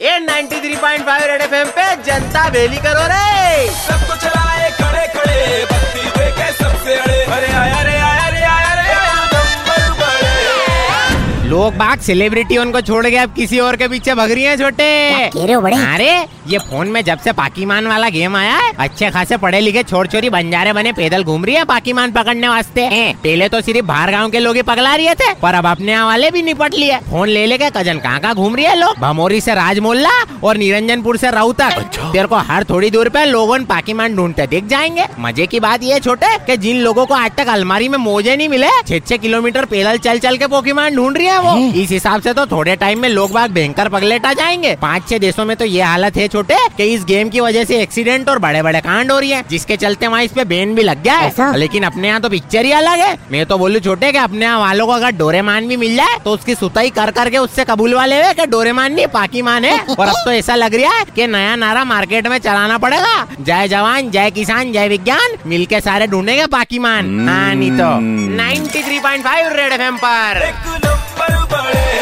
[0.00, 4.47] ये 93.5 red FM पे जनता बेली करो रे। सबको चलाए
[11.48, 14.86] लोग बाग सेलिब्रिटी उनको छोड़ के अब किसी और के पीछे भग रही है छोटे।
[15.30, 15.76] कह बड़े?
[15.76, 16.10] अरे
[16.48, 20.06] ये फ़ोन में जब से पाकिमान वाला गेम आया है अच्छे खासे पढ़े लिखे छोर
[20.06, 24.30] छोरी बंजारे बने पैदल घूम रही है पाकिमान पकड़ने वास्ते। पहले तो सिर्फ़ बाहर गाँव
[24.30, 27.28] के लोग ही पगला रहे थे पर अब अपने यहाँ वाले भी निपट लिए। फ़ोन
[27.28, 28.98] ले लेके कज़न कहाँ कहाँ घूम रही है लोग?
[28.98, 30.10] भमोरी से राजमोल्ला
[30.44, 34.66] और निरंजनपुर से राऊ तक तेरे को हर थोड़ी दूर पे लोगों पाकिमान ढूंढते दिख
[34.66, 38.36] जाएँगे। मज़े की बात ये छोटे कि जिन लोगों को आज तक अलमारी में मोजे
[38.36, 41.90] नहीं मिले छह छह किलोमीटर पैदल चल चल के पोकीमान ढूंढ रही है। वो। इस
[41.90, 45.56] हिसाब से तो थोड़े टाइम में लोग बाग भयंकर पगलेटा जाएँगे। पाँच छह देशों में
[45.56, 48.80] तो ये हालत है छोटे कि इस गेम की वजह से एक्सीडेंट और बड़े बड़े
[48.80, 51.82] कांड हो रही है जिसके चलते वहाँ इस पे बैन भी लग गया है। लेकिन
[51.82, 54.86] अपने यहाँ तो पिक्चर ही अलग है। मैं तो बोलूँ छोटे कि अपने यहाँ वालों
[54.86, 58.32] को अगर डोरेमान भी मिल जाए तो उसकी सुताई कर करके उससे कबूल वाले हुए
[58.34, 61.84] कि डोरेमान नहीं पाकीमान है। और अब तो ऐसा लग रहा है की नया नारा
[61.84, 67.54] मार्केट में चलाना पड़ेगा। जय जवान जय किसान जय विज्ञान मिलके सारे ढूंढेंगे पाकीमान। हाँ
[67.54, 67.90] नहीं तो।
[68.36, 71.07] 93.5 रेड एफएम पर। एक नंबर
[71.52, 71.97] बड़े